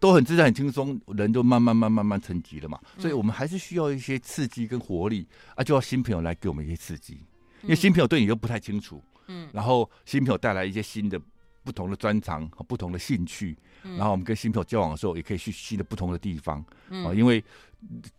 [0.00, 2.80] 都很自在、很轻松，人就慢慢、慢慢、慢慢沉寂了嘛。
[2.98, 7.14] 所以我们还是需要一些刺激跟活力啊，就要新朋友来给我们一些刺激，
[7.62, 11.20] 因为新朋友对你又不太清楚，嗯，然后新朋友带来一些新的、
[11.62, 16.58] 不同的专长和不同的兴趣，然后我们跟新朋友交往的时候，也可以去新的、不同的地方，
[16.90, 17.44] 啊，因为。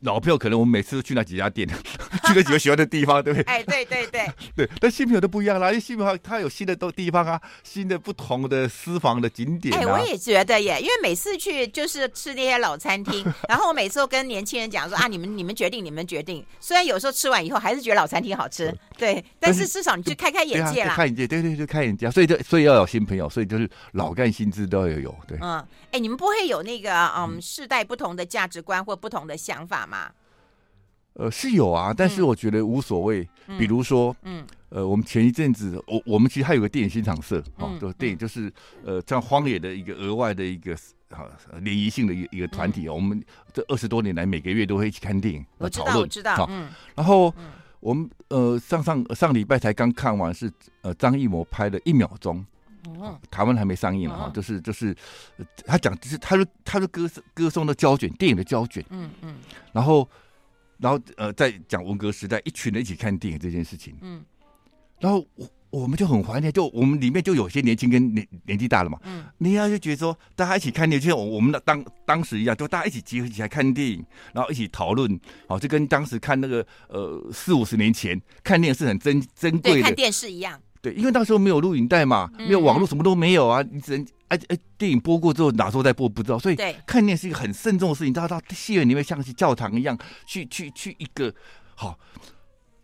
[0.01, 1.67] 老朋友可能我们每次都去那几家店，
[2.25, 3.53] 去了几个喜欢的地方，对不对？
[3.53, 4.69] 哎，对对对 对。
[4.79, 9.79] 但新朋友都不一样啦，因为新朋友他有新的都地方啊，新的不同的私房的景点、啊。
[9.81, 16.43] 哎，我也觉得耶，因为每次去就是吃那些老餐厅， 然后我每次都跟年轻人讲说啊，你们你们决定，你们决定。
[16.61, 20.95] 虽然有时候吃完以后还是觉得老餐厅好吃，对，但是至少你去开开眼界啦。
[20.95, 22.09] 开眼界，对对对，开眼界。
[22.09, 25.37] 所以就所以要有新朋友，所以就是老干新知都要有，对。
[25.41, 30.11] 嗯，哎，你们不会有那个嗯世代不同的价值观或不同的想法吗？
[31.13, 33.27] 呃，是有啊，但是我觉得无所谓。
[33.47, 38.53] 嗯、比如说，嗯，呃，我们前一阵子，我我们其实还有个电影欣赏社，哦，就电影就是
[38.85, 40.77] 呃，这样荒野的一个额外的一个
[41.09, 41.27] 好
[41.61, 46.69] 联谊性的一个一个团体、嗯、我们这二十多年来每个月都会一起看电影，我知道，我知道，嗯。
[46.95, 47.33] 然后
[47.79, 50.49] 我们呃上上上礼拜才刚看完是
[50.83, 52.45] 呃张艺谋拍的一秒钟，
[52.99, 54.95] 哦，台湾还没上映了哈、哦，就是就是
[55.65, 59.35] 他讲就是他是他是歌歌颂的胶卷，电影的胶卷，嗯嗯，
[59.71, 60.07] 然后。
[60.81, 63.93] 然后呃，在讲文革时代，一群人一起看电影这件事情。
[63.99, 64.23] 嗯，
[64.97, 68.97] 然后我我们就很怀念，就我们里面就有些年轻跟年年纪大了嘛。
[69.03, 75.19] 嗯，你要就觉得说，大家一起看电影，就像我我们的当当时一样，就大家一起集合起来看电影，然后一起讨论。
[75.49, 80.61] 好，就跟当时看那个呃四五十年前看电影是很珍珍贵的，看电视一样。
[80.81, 84.05] 对，因为那时候没有录影带嘛，没有网络，什么都没有啊，你只能。
[84.29, 88.13] 哎哎，电影播过之后，哪时候再播不知道，所以看电影是一个很慎重的事情。
[88.13, 91.33] 到到戏院里面像是教堂一样，去去去一个
[91.73, 91.97] 好，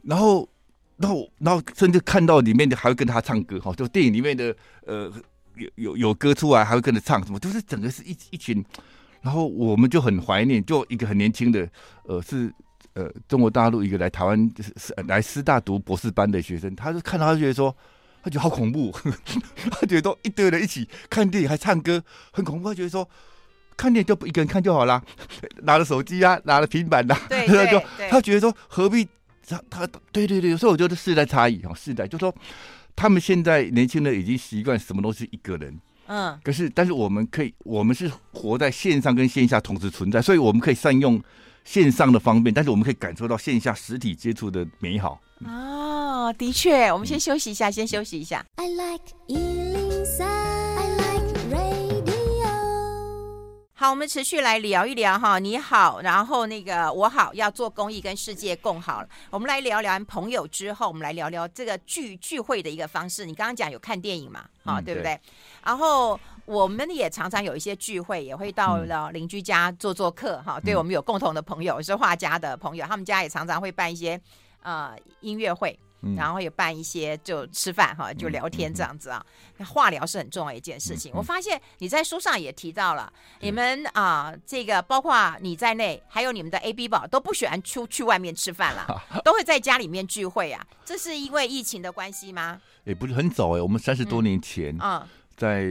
[0.02, 0.50] 然后
[0.98, 4.56] 然后然后甚至看到里面的还会跟他唱歌，哈，就电影里面的
[4.88, 5.14] 呃
[5.56, 8.66] 有有有歌出来还会跟着唱什么，就是整个是一一群，
[9.22, 11.70] 然后我们就很怀念，就一个很年轻的
[12.06, 12.52] 呃是
[12.96, 17.74] 呃中国大陆一个来台湾是来师大读博士班的学生，他就看到他就觉得说。
[18.24, 18.92] 他觉得好恐怖，
[19.70, 22.68] 他觉得都一堆人一起看电影还唱歌，很恐怖。
[22.70, 23.08] 他觉得说
[23.78, 25.00] 看电影就不一个人看就好啦，
[25.62, 29.08] 拿着手机啊，拿着平板呐、啊，对对 对，就他觉得说何必
[29.48, 32.34] 他他对对对，所以我觉得世代差异哈，世代就说
[32.96, 41.22] 他们现在年轻人已经习惯什么都是一个人，嗯，可是但是我们可以，我们是活在线上跟线下同时存在，所以我们可以善用
[41.66, 45.20] 线上的方便，但是我们可以感受到线下实体接触的美好。
[45.46, 48.46] 哦，的确，我们先休息一下，嗯、先休息一下。
[48.56, 49.14] I like
[53.78, 55.38] 好，我们持续来聊一聊哈。
[55.38, 59.04] 你好，然后那个我好，要做公益跟世界共好。
[59.30, 63.26] 我们来聊聊朋友之后，我们来聊聊这个聚聚会的一个方式。
[63.26, 64.46] 你刚刚讲有看电影嘛？
[64.64, 65.14] 哈、嗯，对不对？
[65.16, 65.22] 对，
[65.66, 70.58] 然后我们也常常有一些聚会，也会到了邻居家做做客哈。
[70.58, 74.20] 嗯、对，我们有共同的朋友是画家的朋友，他们家也常常会办一些
[74.62, 75.78] 呃音乐会。
[76.16, 79.26] 然后也办一些就吃饭哈，就聊天这样子啊。
[79.58, 81.12] 那化疗是很重要一件事情。
[81.16, 88.86] 我发现你在书上也提到了，你们啊，这个包括你在内，还有你们的 AB 宝都不喜欢出去外面吃饭了，
[89.24, 90.64] 都会在家里面聚会啊。
[90.84, 92.62] 这是因为疫情的关系吗？
[92.84, 95.66] 也不是很早哎，我们三十多年前，啊，在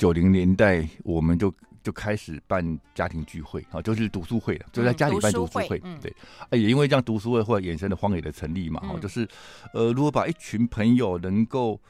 [0.00, 1.52] 九零年代我们就。
[1.82, 5.80] 就开始办家庭聚会啊，就是读书会了，就在家里办读书会。
[5.82, 6.14] 嗯、对，
[6.50, 9.26] 也因为这样读书会或者衍生的荒野的成立嘛，哈、嗯，就是
[9.72, 11.80] 呃，如果把一群朋友能够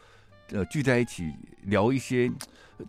[0.52, 1.28] 呃聚在一起
[1.64, 2.30] 聊一些，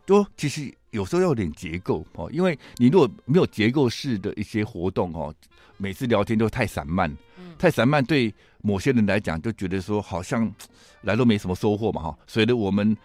[0.06, 5.34] 就其实有时候要有点结构哦，因为你如果没有结构式的一些活动哦，
[5.78, 8.32] 每次聊天都太散漫，嗯、太散漫对
[8.62, 10.54] 某些人来讲就觉得说好像
[11.02, 12.18] 来都没什么收获嘛，哈。
[12.28, 12.96] 所以呢我们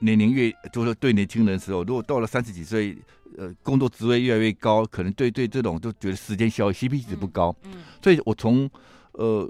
[0.00, 2.96] 年龄越，就是对年轻人的时候，如果到了三十几岁。
[3.38, 8.68] 呃，工作职位越来越高，可能对对这种就觉得时间消息 CP 值不高，嗯，嗯，所以我从
[9.12, 9.48] 呃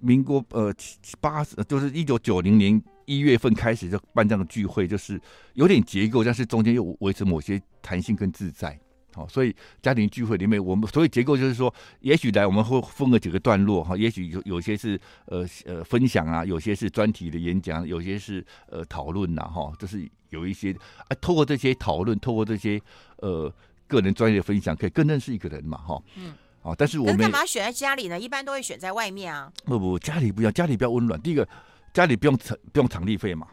[0.00, 5.20] 民国呃七八十就是一九九零年一月份开始就办这样的聚会，就是
[5.54, 8.78] 有点结构，但是中间又维持某些弹性跟自在，
[9.14, 20.08] 好，所以家庭聚会里面我们所以结构就是说，也许来我们会分个几个段落哈，也许有有些是呃呃分享啊，有些是专题的演讲，有些是呃讨论呐哈，就是。
[20.32, 20.74] 有一些
[21.08, 22.80] 啊，透过这些讨论，透过这些
[23.18, 23.54] 呃
[23.86, 26.02] 个人专业的分享，可以更认识一个人嘛，哈。
[26.16, 26.32] 嗯。
[26.62, 28.18] 啊，但是我们干嘛选在家里呢？
[28.18, 29.52] 一般都会选在外面啊。
[29.66, 31.20] 不不，家里不要，家里比较温暖。
[31.20, 31.46] 第一个，
[31.92, 33.46] 家里不用场不用场地费嘛。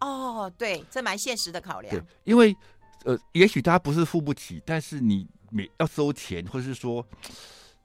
[0.00, 1.92] 哦，对，这蛮现实的考量。
[1.92, 2.56] 对，因为
[3.04, 7.06] 呃，也许大家不是付不起，但是你每要收钱，或者是说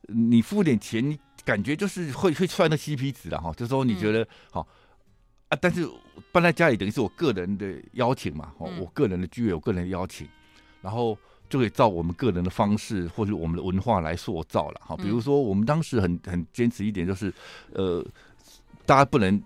[0.08, 3.52] 你付点钱，你感觉就是会会算的 CP 值了哈。
[3.54, 4.62] 就是说你觉得好。
[4.62, 4.74] 嗯
[5.50, 5.90] 啊，但是
[6.34, 10.28] 搬在家里等于是我个人的邀请嘛，哦，我个人的聚会，我个人的邀请，
[10.82, 14.98] 然后就可以照我们个人的方式或者我们的文化来塑造了哈。
[14.98, 17.34] 比如说，我们当时很很坚持一点，就是
[17.72, 18.06] 呃，
[18.86, 19.42] 大家不能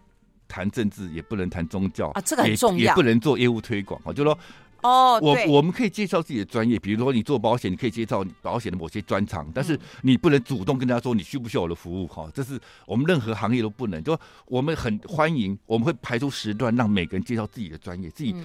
[0.48, 4.36] 谈政治，也不能谈宗教啊，这个很重要，也，也不能做业务推广啊，就说。
[4.84, 14.04] 哦，我我们可以介绍自己的专业，比如说你做保险，你可以介绍保险的某些专长，但是你不能主动跟大家说你需不需要我的服务哈，这是我们任何行业都不能。
[14.04, 18.36] 就我们很欢迎，我们会排出时段让每个人介绍自己的专业，自己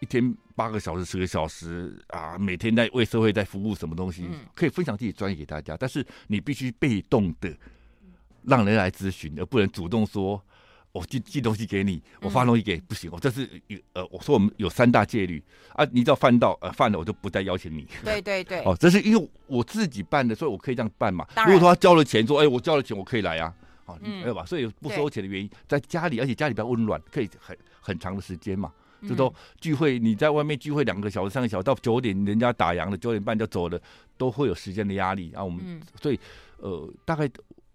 [0.00, 7.54] 一天八个小时、十个小时啊，每天在为社会在服务什么东西，可以分享自己专业给大家，但是你必须被动的
[8.44, 10.42] 让人来咨询，而不能主动说。
[10.92, 17.86] 我寄寄东西给你，我发东西给、嗯、不行，我这是有呃，我说我们有三大戒律啊，你只要犯到呃犯了，我就不再邀请你。
[18.04, 21.26] 对对对， 哦，这是因为我自己办的，所以我可以这样办嘛。
[21.46, 23.54] 如果说他交了钱，说哎，我交了钱，我可以来啊，
[23.86, 24.44] 好、哦，没有吧？
[24.44, 28.70] 所以不收钱的原因，在家里，而且家里比较温暖，可以很很长的时间嘛。
[29.08, 33.80] 就说聚会，你在外面聚会两个小时、三个小时，到九点人家打烊了，九点半就走了，
[34.18, 35.42] 都会有时间的压力啊。
[35.42, 36.20] 我们、嗯、所以
[36.58, 37.26] 呃，大概。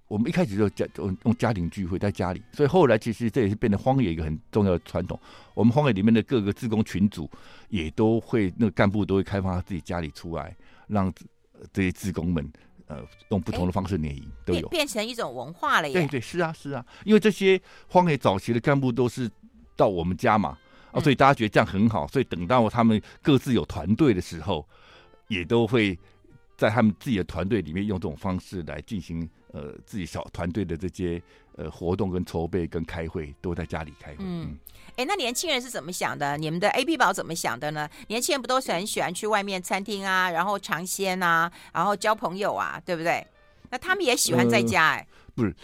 [0.08, 5.20] 我们一开始就家用用家庭聚会在家里，所以后来其实这也是变得荒野一个很重要的传统。
[5.54, 7.30] 我们荒野里面的各个志工群组
[7.68, 10.56] 也都会，那个干部都会开放他自己家里出来，
[10.88, 11.14] 让
[11.74, 12.50] 这些志工们
[12.86, 15.94] 呃用不同的方式联谊都有，变成一种文化了耶。
[15.94, 19.30] 对对是啊是啊，因为这些荒野早期的干部都是
[19.76, 20.58] 到我们家嘛，
[20.92, 24.66] 啊，所以大家觉得这样很好，所以等到他们各自有团队的时候，
[25.28, 26.00] 也都会
[26.56, 29.30] 在他们自己的团队里面用这种方式来进行。
[29.58, 31.20] 呃，自己小团队的这些
[31.56, 34.18] 呃活动跟筹备跟开会都在家里开会。
[34.20, 34.56] 嗯，
[34.90, 36.38] 哎、嗯欸，那年轻人是怎么想的？
[36.38, 37.90] 你们的 AB 宝怎么想的呢？
[38.08, 43.26] 年轻人不都是很喜欢去外面餐厅啊，然后尝鲜啊，然后交朋友啊，对不对？
[43.72, 45.08] 那他们也喜欢在家哎、欸呃？
[45.34, 45.56] 不是，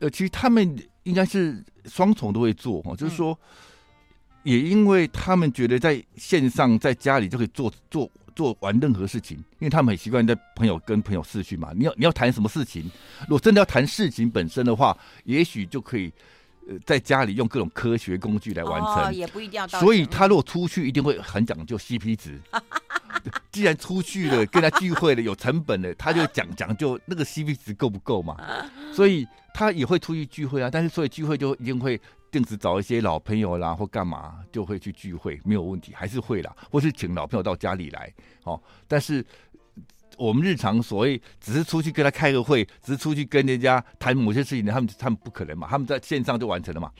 [0.00, 8.10] 呃，其实他们应该是双重都会做哈，就是说，嗯、也因为他们觉得在线上在家里就可以做做。
[8.34, 11.70] 做完任何事情，因为他们很习惯在朋友跟朋友视讯嘛。
[11.74, 12.82] 你要你要谈什么事情？
[13.22, 16.12] 如果真的要谈事情本身的话，也许就可以
[16.68, 19.04] 呃在家里用各种科学工具来完成。
[19.06, 19.80] 哦，也不一定要到。
[19.80, 22.40] 所以他如果出去，一定会很讲究 CP 值。
[23.52, 28.36] 既然出去了，跟他聚会了，有成本的，他就讲讲究那个 CP 值够不够嘛？
[28.92, 30.68] 所以他也会出去聚会啊。
[30.72, 32.00] 但是所以聚会就一定会
[32.32, 38.12] 定时找一些老朋友啦，或干嘛就会去聚会，没有问题，还是会啦，或是请老朋友到家里来。
[38.44, 39.24] 哦，但是
[40.16, 46.90] 我们日常所谓只是出去跟他开个会，只是出去跟人家谈某些事情，他们他们不可能嘛，他们在线上就完成了嘛。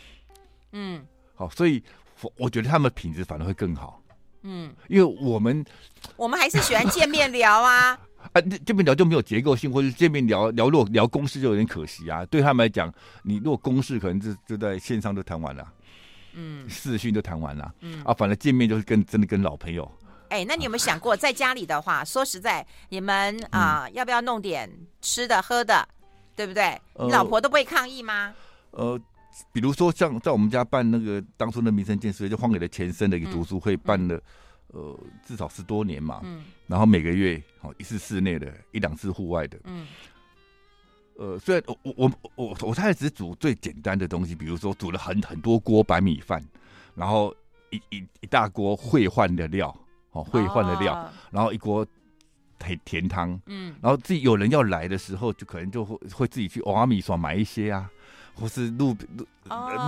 [0.73, 1.03] 嗯，
[1.35, 1.83] 好，所以
[2.21, 4.01] 我我觉得他们品质反而会更好。
[4.43, 5.65] 嗯，因为我们
[6.17, 7.99] 我们还是喜欢见面聊啊，
[8.33, 12.25] 啊，这边聊就没有结构性，或者见面聊聊，如果聊公事就有点可惜啊。
[12.27, 15.73] 对他们来讲，你如果公事可能就就在线上都谈完了，
[16.35, 19.91] 嗯，视讯都谈完了，嗯啊，反正见面就是跟真的跟老朋友。
[20.29, 25.87] 哎、欸，那你有没有想过，在家里的话，说实在，你们啊、呃嗯，要不要弄点吃的喝的，
[26.35, 26.81] 对不对？
[26.99, 28.35] 你老婆都不会抗议吗？
[28.71, 28.85] 呃。
[28.85, 29.01] 呃
[29.51, 34.23] 比如说，像在我们家办那个当初的民生建设，就荒野的前身的一个读书会，办了、嗯、
[34.73, 36.21] 呃至少十多年嘛。
[36.25, 36.45] 嗯。
[36.67, 39.59] 然后每个月哦一次室内的，一两次户外的。
[39.65, 39.87] 嗯。
[41.17, 46.43] 呃，虽然我我我我我太太只煮最简单的东西，比如说煮了很很多锅白米饭，
[46.95, 47.35] 然后
[47.71, 49.77] 一一一大锅会换的料，
[50.13, 51.87] 哦会换的料，哦、然后一锅
[52.59, 53.39] 甜甜汤。
[53.47, 53.77] 嗯。
[53.83, 57.91] 然后自己有人要来的时候，就可能就会会自己去欧阿米爽买一些啊。
[58.35, 59.27] 或是路路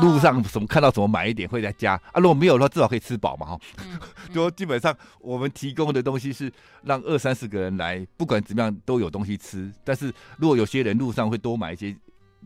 [0.03, 3.59] 路上什么看到什么买一点会在家啊，如果没有的话，至少可以吃饱嘛哈。
[4.33, 6.53] 就基本上我们提供的东西是
[6.83, 9.73] 让二三十个人来，不管怎么样都有东西吃。
[9.85, 11.97] 但是如果有些人路上会多买一些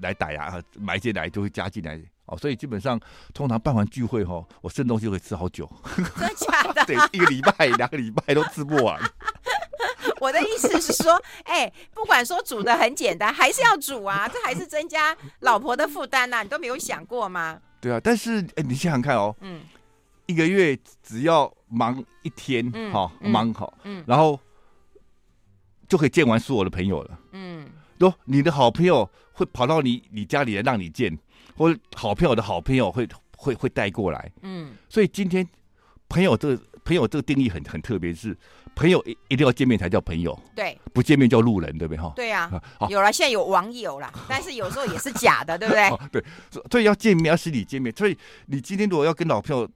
[0.01, 2.37] 来打牙，买一些来就会加进来哦。
[2.39, 2.99] 所以基本上
[3.35, 5.71] 通常办完聚会哈，我剩东西会吃好久。
[5.97, 6.05] 真
[6.75, 6.85] 的？
[6.87, 9.01] 对，一个礼拜、两个礼拜都吃不完。
[10.21, 17.61] 我的意思是说，哎、欸，不管说煮的很简单，还是要煮啊，这还是增加老婆的负担呐，你都没有想过吗？
[17.81, 19.63] 对啊，但是哎、欸，你想想看哦，嗯，
[20.27, 24.39] 一个月只要忙一天，嗯，好、嗯，忙好，嗯，然后
[25.89, 31.17] 就可以见完所有的朋友了，嗯，都你的好朋友会跑到你你家里来让你见，
[31.57, 35.49] 或者好朋友的好朋友会会会带过来，嗯，所以今天
[36.09, 38.37] 朋友这个朋友这个定义很很特别，是。
[38.79, 42.01] 朋友一一定要见面才叫朋友，对，不见面叫路人，对不对？
[42.01, 42.13] 哈？
[42.15, 45.91] 对呀、啊，有了，现在有网友了， 但是有时候也是假的，对不对？
[46.13, 46.25] 对，
[46.71, 49.69] 所以要见面要实体见面，所以你今天如果要跟老朋友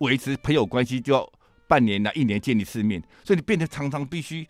[0.00, 1.32] 维持朋友关系，就要
[1.66, 4.46] 半年啊一年见一次面，所以你变得常常必须，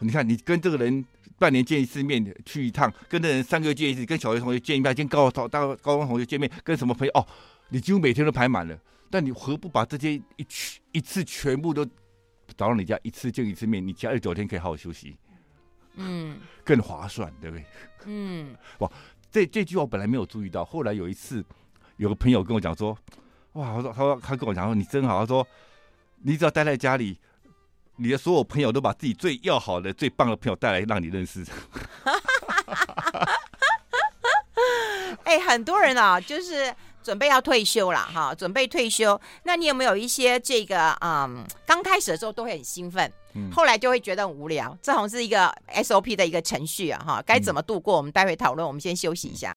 [0.00, 1.02] 你看你跟这个人
[1.38, 7.26] 半年见一次面去一趟，跟这人三个月见一次，跟小学同学见一面，跟高高大高中同学见面，跟什么朋友哦，
[7.70, 8.78] 你几乎每天都排满了，
[9.10, 11.86] 但你何不把这些一去一次全部都。
[12.56, 15.16] 找到你家一次见一次面，你家二十九天可以好好休息，
[15.94, 17.64] 嗯，更划算，对不对？
[18.04, 18.90] 嗯， 哇，
[19.30, 21.44] 这这句话我本来没有注意到，后来有一次
[21.96, 22.96] 有个朋友跟我讲说，
[23.52, 25.46] 哇，他说他说他跟我讲说你真好，他说
[26.22, 27.18] 你只要待在家里，
[27.96, 31.44] 你的所有朋友都把自己最要好的、最棒的朋友带来让你认识。
[35.24, 36.74] 哎、欸，很多人啊，就是。
[37.08, 39.18] 准备要退休了哈，准备退休。
[39.44, 44.76] 那你有没有一些这个嗯，刚开始的时候都会很兴奋，嗯，后来就会觉得很无聊。
[44.82, 47.96] 这好像是一个 SOP 的一个程序啊哈，该怎么度过？
[47.96, 48.66] 我们待会讨论。
[48.66, 49.56] 我们先休息一下。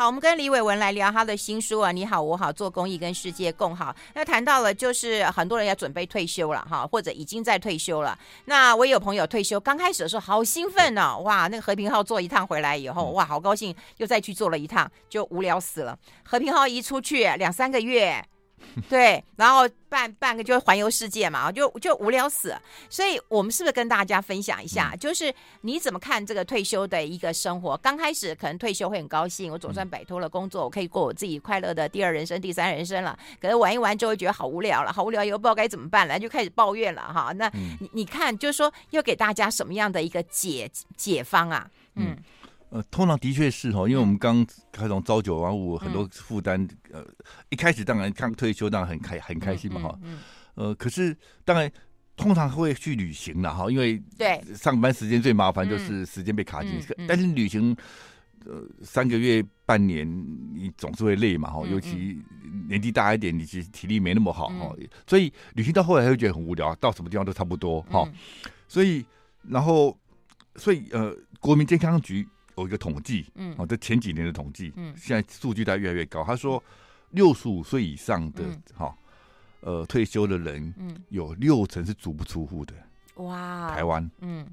[0.00, 3.94] 好，我们跟李伟文来聊他的新书啊，你好，我好，做公益跟世界共好。
[4.14, 8.18] 那谈到了就是很多人要准备退休了哈，或者已经在退休了。
[8.46, 15.98] 那我有朋友退休，刚开始的时候好兴奋哦，哇，那个和平号坐一趟回来以后，哇，好高兴，又再去坐了一趟，就无聊死了。
[16.24, 18.24] 和平号一出去两三个月。
[18.88, 22.56] 对，然后半半个就环游世界嘛，就就无聊死。
[22.88, 27.76] 所以，我们是不是跟大家分享一下，就是你怎么看这个退休的一个生活？
[27.78, 33.18] 刚开始可能退休会很高兴，我总算摆脱了工作，我可以过我自己快乐的第二人生、第三人生了。
[33.40, 37.32] 可是玩一玩就会觉得好无聊了，好无聊，又不知道该怎么办了，就开始抱怨了哈。
[37.36, 41.68] 那你你看，就是说要给大家什么样的一个解解方啊？
[41.96, 42.16] 嗯。
[42.70, 46.68] 呃，通常的确是哈，因为我们刚开从朝九晚五，很多负担。
[46.92, 47.04] 呃，
[47.48, 49.98] 一开始当然刚退休，当然很开很开心嘛哈。
[50.54, 51.70] 呃，可是当然
[52.16, 56.96] 通常会去旅行了哈，因为对上班时间最麻烦就是时间被卡进去。
[57.08, 57.76] 但是旅行
[58.46, 60.08] 呃三个月半年，
[60.54, 62.22] 你总是会累嘛哈，尤其
[62.68, 64.72] 年纪大一点，你其实体力没那么好哈，
[65.08, 68.08] 所以旅行到后来会觉得很无聊，到什么地方都差不多哈。
[68.68, 69.04] 所以
[69.42, 69.98] 然后
[70.54, 72.24] 所以呃，国民健康局。
[72.60, 76.24] 有一个统计，嗯，哦，这前几年的统计，嗯，现在数据在越来越高。
[76.24, 76.62] 他说，
[77.10, 78.44] 六十五岁以上的，
[78.74, 78.94] 哈、
[79.62, 82.74] 嗯，呃，退休的人，嗯，有六成是足不出户的。
[83.16, 84.46] 哇，台湾，嗯，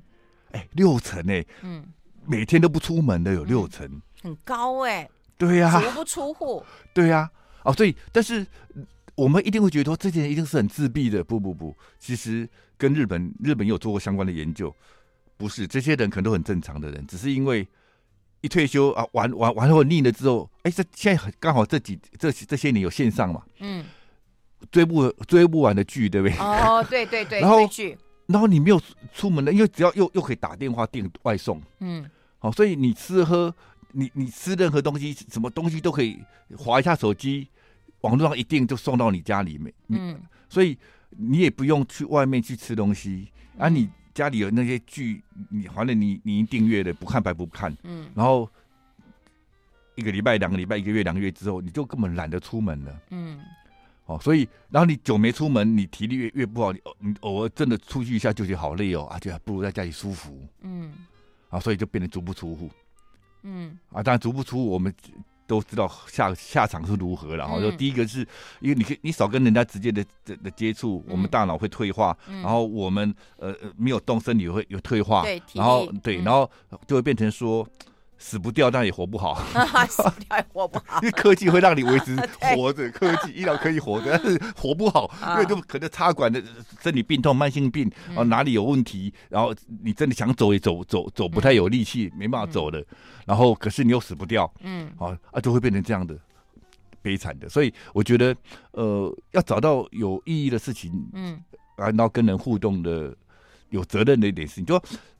[0.51, 1.85] 哎、欸，六成哎、欸，嗯，
[2.25, 5.11] 每天都不出门的有六成，很高哎、欸。
[5.37, 6.65] 对呀、啊，足不出户。
[6.93, 7.19] 对呀、
[7.61, 8.45] 啊，哦，所以但是
[9.15, 14.75] 我们一定会觉得说这些人一定是很自闭的，不不不，其实跟日本日本有做过相关的研究，
[15.37, 17.67] 不是这些人可能都很正常的人，只是因为
[18.41, 23.85] 一退休啊，玩玩玩后腻了之后，哎，这现在刚好这几这这些年有线上嘛，嗯，
[24.71, 26.37] 追不追不完的剧，对不对？
[26.37, 27.59] 哦，对对对，然后
[28.27, 28.81] 然后你没有
[29.13, 32.09] 出门了，因为只要又又可以打电话订外送，嗯，
[32.39, 33.53] 好，所以你吃喝。
[33.93, 36.19] 你你吃任何东西，什么东西都可以
[36.55, 37.47] 划一下手机，
[38.01, 39.73] 网络上一订就送到你家里面。
[39.87, 40.77] 嗯，所以
[41.09, 47.71] 你也不用去外面去吃东西，啊，你家里有那些剧，你反正你你订阅的，不看白不看。
[47.83, 48.49] 嗯，然后
[49.93, 52.99] 一个礼拜、两个礼拜、一个月、两个月之后，你就根本懒得出门了。
[53.11, 53.39] 嗯，
[54.07, 60.35] 哦，所以然后你久没出门，你体力越越不好，你你偶尔真的出去一下就觉得好累哦，啊，就还不如在家里舒服。
[60.61, 60.91] 嗯，
[61.49, 62.71] 啊，所以就变得足不出户。
[63.43, 64.91] 嗯啊，当然足不出户，我们
[65.47, 67.37] 都知道下下场是如何了。
[67.37, 68.19] 然后就第一个是
[68.59, 76.47] 因为你可以你少跟人家直接的的的接触，我们大脑会退化，然后我们呃没有动身体会有退化，然后对，然后
[76.85, 77.67] 就会变成说。
[78.17, 79.35] 死不掉，但也活不好。
[79.87, 82.15] 死不掉也活不好，因 为科技会让你维持
[82.55, 86.41] 活着，科技医疗可以活着，但是活不好，因为就可能插管的
[86.81, 89.53] 身体病痛、慢性病，然后哪里有问题，然后
[89.83, 92.83] 你真的想走也走走走不太有力气，没办法走的。
[93.25, 96.17] 然后可是你又死不掉，嗯，好啊，就会变成这样的
[97.01, 97.47] 悲惨的。
[97.47, 98.35] 所以我觉得，
[98.71, 101.39] 呃，要找到有意义的事情，嗯，
[101.77, 103.15] 然后跟人互动的、
[103.69, 104.75] 有责任的一点事情，就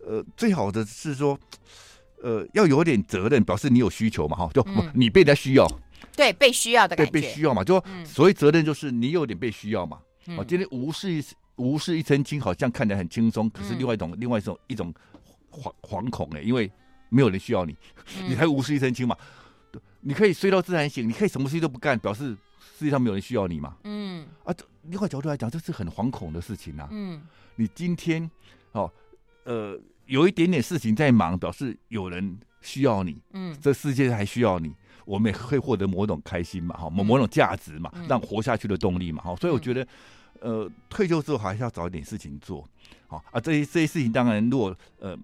[0.06, 1.38] 呃，最好的是说。
[2.24, 5.68] 呃，要有点责任，表示你有需求嘛，哈，就、嗯、 你被人家需要，
[6.16, 9.98] 对，被需要的感觉，被需要嘛，就所谓责任就是你有点被需要嘛。
[10.30, 11.24] 哦、嗯，今天无事
[11.58, 14.94] 无事一身轻，好像看起来很轻松，可是另外一种、嗯、另外一种一种
[15.52, 16.72] 惶惶恐哎，因为
[17.10, 17.76] 没有人需要你，
[18.20, 19.16] 嗯、你还无事一身轻嘛？
[20.02, 22.36] 你可以睡到自然醒，你可以什么事情都不干，表示
[22.78, 23.78] 世界上没有人需要你嘛。
[23.84, 24.54] 嗯，啊，
[24.84, 26.88] 另外角度来讲，这是很惶恐的事情啊。
[26.92, 27.22] 嗯，
[27.56, 28.28] 你今天
[28.72, 28.92] 哦，
[29.44, 29.80] 呃。
[30.08, 34.74] 有一点点事情在忙，表示有人需要你，嗯，这世界还需要你，
[35.06, 39.88] 我们也会获得某种开心嘛，哈，某某种价值嘛，让活下去的动力嘛，哈，所以我觉得，
[40.40, 42.68] 呃，退休之后还是要找一点事情做，
[43.08, 45.18] 好啊，这些这些事情当然，如果呃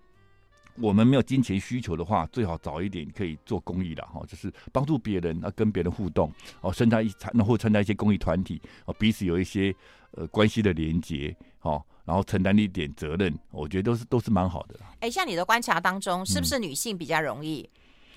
[0.76, 6.32] 我们没有金钱需求的话，最好早一点可以做公益的哈，就是帮助别人啊，跟别人互动，
[6.62, 9.74] 哦，参加一参，然后参加一些公益团体，哦，彼此有一些
[10.12, 11.84] 呃关系的连接，哦。
[12.06, 14.80] 然后承担一点责任，我觉得都是都是蛮好的。
[15.00, 17.62] 哎，像你的观察当中，是不是女性比较容易？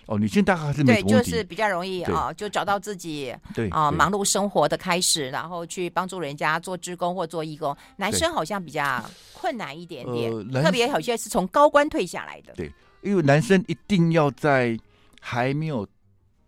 [0.09, 7.77] 嗯、哦，女性大概还是没对，就是比较容易啊，就找到自己对啊忙碌生活的开始，然后去帮助人家做志工或做义工。
[7.97, 12.53] 男生好像比较困难一点点，呃、特别有些是从高官退下来的。
[12.55, 12.73] 对，
[13.03, 14.79] 因为男生一定要在
[15.21, 15.87] 还没有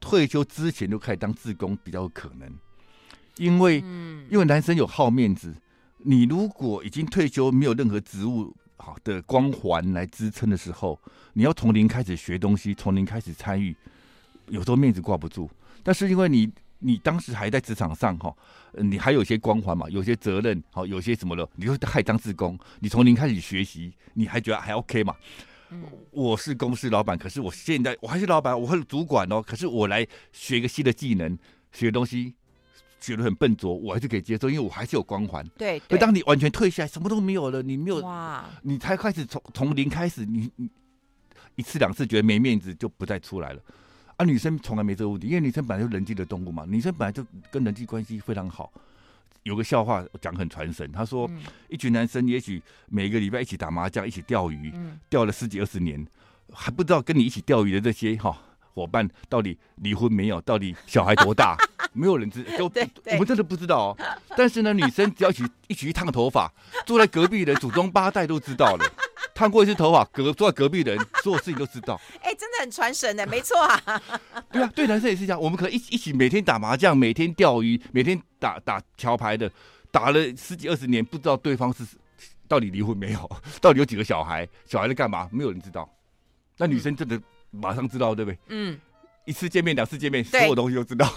[0.01, 2.49] 退休之前就开始当志工比较有可能，
[3.37, 5.55] 因为、嗯、因为男生有好面子。
[5.99, 10.99] 你如果已经退休，没有任何职务好的光环来支撑的时候，
[11.33, 13.77] 你要从零开始学东西，从零开始参与，
[14.47, 15.51] 有时候面子挂不住。
[15.83, 18.33] 但是因为你你当时还在职场上哈，
[18.75, 25.15] 你还有些光环嘛，有些责任好，有些什么的，你就还当志工，你从零开始学习，你还觉得还 OK 嘛？
[25.71, 25.83] 嗯，
[26.13, 31.37] 我是公司老板，可是我现在我还是老板，我是主管哦，可是我来学一个新的技能，
[31.73, 32.35] 学东西。
[33.01, 35.47] 觉得很笨拙，我还是可以接受，因为我还是有光环。
[35.57, 40.69] 对，而当你完全退下来，什么都没有了，你没有，哇，你才开始从从零开始，你你
[41.57, 43.63] 一次两次觉得没面子，就不再出来了。
[44.17, 48.73] 啊，女生从来没这个问题，因为女生本来就人际的动物嘛，女生本来就跟人际关系非常好。
[49.45, 56.05] 有个笑话讲很传神，他说、嗯、一群男生也许每个礼拜一起打麻将，一起钓鱼，嗯、钓了十几二十年，
[56.53, 58.37] 还不知道跟你一起钓鱼的这些哈。
[58.75, 60.41] 伙伴到底离婚没有？
[60.43, 61.57] 到底小孩多大？
[61.93, 62.65] 没有人知，都
[63.13, 63.97] 我们真的不知道哦。
[64.37, 66.53] 但是呢，女生只要一起一起去烫头发，
[66.87, 68.85] 坐在隔壁的祖宗八代都知道了。
[69.35, 72.01] 烫过一次头发，隔坐在隔壁的人所有事情都知道。
[72.23, 74.03] 哎，真的很传神的，没错啊。
[74.51, 75.41] 对啊，对男生也是这样。
[75.41, 79.51] 我们可能一一起每天打麻将，每天钓鱼，每天打打桥牌的，
[79.91, 81.85] 打了十几二十年，不知道对方是
[82.49, 83.31] 到底离婚没有，
[83.61, 85.89] 到底有几个小孩，小孩在干嘛，没有人知道。
[86.57, 87.21] 那女生真的。
[87.51, 88.39] 马上知道，对不对？
[88.49, 88.79] 嗯，
[89.25, 91.11] 一次见面、两次见面，所有东西都知道。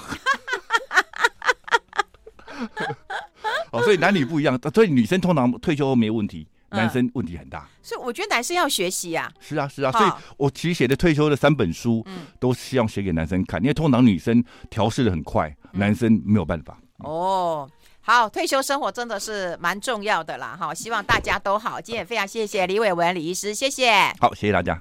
[3.71, 7.67] 哦，所以男女不一样，所以女生通常退休后没问题，男生问题很大。
[7.81, 9.31] 所以我觉得男生要学习呀。
[9.39, 12.05] 是啊，是啊，所以我其实写的退休的三本书，
[12.39, 16.77] 都希望写给男生看，因为通常女生调试的很快，男生没有办法。
[16.97, 17.67] 哦，
[18.01, 21.81] 好，退休生活真的是蛮重要的啦，哈，希望大家都好。
[21.81, 23.91] 今天也非常谢谢李伟文李医师，谢谢。
[24.19, 24.79] 好，谢谢大家。